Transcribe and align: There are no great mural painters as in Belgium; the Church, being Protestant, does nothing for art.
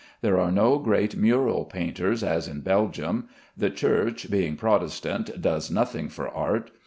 There 0.21 0.39
are 0.39 0.51
no 0.51 0.79
great 0.79 1.15
mural 1.15 1.63
painters 1.63 2.23
as 2.23 2.47
in 2.47 2.61
Belgium; 2.61 3.27
the 3.55 3.69
Church, 3.69 4.31
being 4.31 4.55
Protestant, 4.55 5.39
does 5.39 5.69
nothing 5.69 6.09
for 6.09 6.27
art. 6.27 6.71